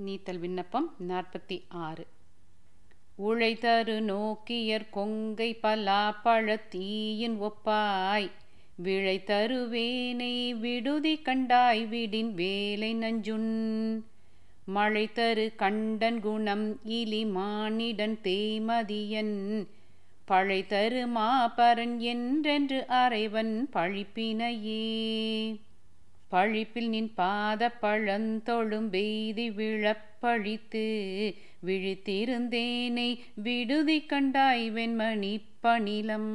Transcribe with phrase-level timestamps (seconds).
[0.00, 2.06] நீத்தல் விண்ணப்பம் நாற்பத்தி ஆறு.
[3.18, 8.30] உழைதரு நோக்கியர் கொங்கை பலா பழத்தீயின் ஒப்பாய்
[8.76, 14.04] விழை தருவேனை விடுதி கண்டாய் விடின் வேலை நஞ்சுன்.
[14.66, 19.66] மழை தரு கண்டன் குணம் இலி மானிடன் தேமதியன்
[20.24, 24.88] பழை தரு மாபரன் என்றென்று அறைவன் பழிப்பினையே.
[26.30, 30.84] பழிப்பில் நின் பாத பழந்தொழும் பெய்தி விழப்பழித்து
[31.66, 36.32] விழித்திருந்தேனை விடுதி கண்டாய் வெண்மணி பணிலம்.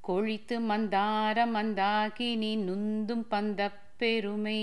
[0.00, 4.62] கொழித்து மந்தார மந்தாகினி நுந்தும் பந்த பெருமை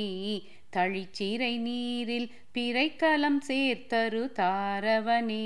[0.76, 5.46] தழிச்சிறை நீரில் பிறைக்கலம் சேர்த்தரு தாரவனே.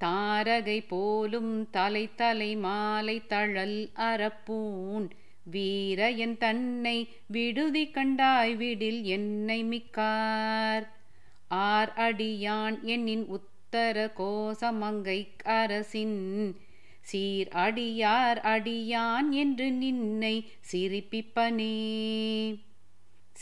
[0.00, 3.90] தாரகை போலும் தலை தலை மாலை தழல்
[5.50, 10.86] வீர என் தன்னை விடுதி கண்டாய் விடில் என்னை மிக்கார்.
[11.48, 16.56] ஆர் அடியான் என்னின் உத்தர கோசமங்கை அரசின்.
[17.00, 21.74] சீர் அடியார் அடியான் என்று நின்னை சிரிப்பிப்பனே.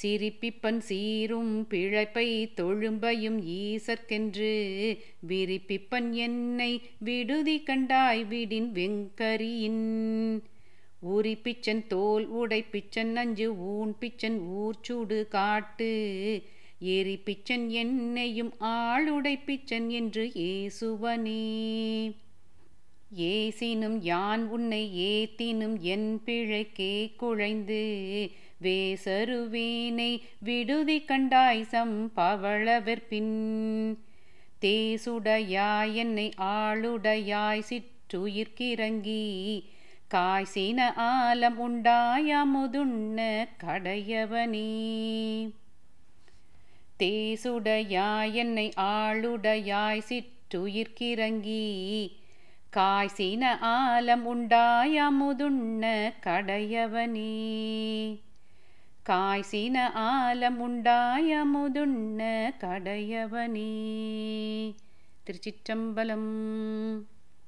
[0.02, 4.54] சிரிப்பிப்பன் சீரும் பிழைப்பை தொழும்பையும் ஈசற்கென்று
[5.28, 9.82] விரிப்பிப்பன் என்னை விடுதி கண்டாய் விடின் வெங்கரியின்.
[11.04, 15.92] ஊரி பிச்சன் தோல் உடை பிச்சன் நஞ்சு ஊன் பிச்சன் ஊர்ச்சூடு காட்டு.
[16.80, 21.42] ஏரி பிச்சன் என்னையும் ஆளுடை பிச்சன் என்று ஏசுவனே.
[23.16, 27.82] ஏசினும் யான் உன்னை ஏத்தினும் என் பிழைக்கே குழைந்து.
[28.62, 33.32] வேசருவேனை விடுதி கண்டாய் சம்பவளவிற்பின்
[34.60, 39.24] தேசுடையாய் என்னை ஆளுடையாய் சிற்றுயிர்க்கிறங்கி
[40.10, 44.70] காய்சின ஆலம் உண்டாயமுதுண்ண கடையவனே.
[46.98, 52.10] தேசுடையாய் என்னை ஆளுடையாய் சிற்றுயிர்க்கிறங்கி
[52.76, 57.40] காய்சின ஆலம் உண்டாயமுதுண்ண கடையவனே.
[59.08, 63.72] காய்சின ஆலம் உண்டாயமுதுண்ண கடையவனே.
[65.26, 67.00] திருச்சிற்றம்பலம்.